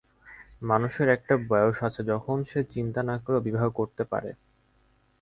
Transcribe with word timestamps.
মানুষের 0.61 1.07
একটা 1.09 1.33
বয়স 1.49 1.77
আছে 1.87 2.01
যখন 2.11 2.37
সে 2.43 2.59
চিন্তা 2.73 3.01
না 3.03 3.15
করেও 3.23 3.45
বিবাহ 3.47 3.65
করতে 3.79 4.03
পারে। 4.11 4.31